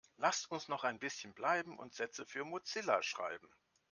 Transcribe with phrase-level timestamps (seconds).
[0.17, 3.53] Lasst uns noch ein bisschen bleiben und Sätze für Mozilla schreiben.